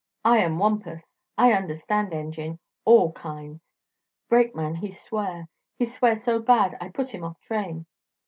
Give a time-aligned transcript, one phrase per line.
[0.25, 1.11] I am Wampus.
[1.37, 3.69] I understan' engine all kinds.
[4.29, 7.85] Brakeman he swear; he swear so bad I put him off train.